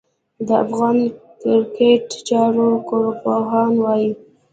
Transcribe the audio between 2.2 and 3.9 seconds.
چارو کارپوهان